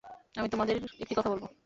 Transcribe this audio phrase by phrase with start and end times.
[0.35, 1.43] আমি তোমাদের একটি কথা বলব।